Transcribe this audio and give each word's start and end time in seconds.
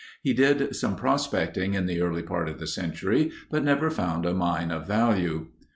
He 0.23 0.33
did 0.33 0.75
some 0.75 0.95
prospecting 0.95 1.75
in 1.75 1.85
the 1.85 2.01
early 2.01 2.23
part 2.23 2.49
of 2.49 2.59
the 2.59 2.65
century, 2.65 3.31
but 3.51 3.63
never 3.63 3.91
found 3.91 4.25
a 4.25 4.33
mine 4.33 4.71
of 4.71 4.87
value. 4.87 5.49